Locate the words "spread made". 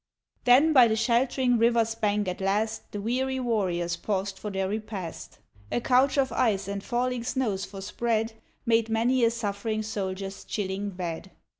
7.81-8.89